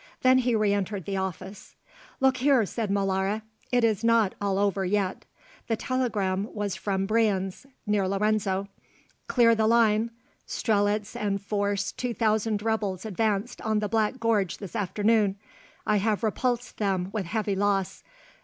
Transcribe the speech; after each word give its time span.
Then 0.23 0.39
he 0.39 0.55
re 0.55 0.73
entered 0.73 1.05
the 1.05 1.17
office. 1.17 1.75
"Look 2.19 2.37
here," 2.37 2.65
said 2.65 2.89
Molara; 2.89 3.43
"it 3.71 3.83
is 3.83 4.03
not 4.03 4.33
all 4.41 4.57
over 4.57 4.83
yet." 4.83 5.25
The 5.67 5.75
telegram 5.75 6.51
was 6.55 6.73
from 6.75 7.05
Brienz, 7.05 7.67
near 7.85 8.07
Lorenzo: 8.07 8.67
_Clear 9.29 9.55
the 9.55 9.67
line. 9.67 10.09
Strelitz 10.47 11.15
and 11.15 11.39
force 11.39 11.91
two 11.91 12.15
thousand 12.15 12.63
rebels 12.63 13.05
advanced 13.05 13.61
on 13.61 13.77
the 13.77 13.87
Black 13.87 14.19
Gorge 14.19 14.57
this 14.57 14.75
afternoon. 14.75 15.35
I 15.85 15.97
have 15.97 16.23
repulsed 16.23 16.77
them 16.79 17.09
with 17.13 17.25
heavy 17.27 17.55
loss. 17.55 18.01